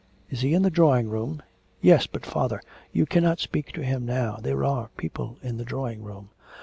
[0.31, 1.43] Is he in the drawing room?'
[1.79, 6.01] 'Yes; but, father, you cannot speak to him now, there are people in the drawing
[6.03, 6.29] room.'